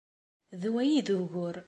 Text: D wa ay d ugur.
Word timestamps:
D 0.61 0.63
wa 0.71 0.79
ay 0.83 0.95
d 1.07 1.09
ugur. 1.17 1.55